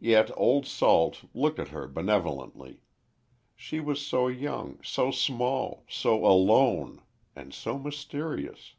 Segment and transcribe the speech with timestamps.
[0.00, 2.80] Yet old Salt looked at her benevolently.
[3.54, 8.74] She was so young, so small, so alone—and so mysterious.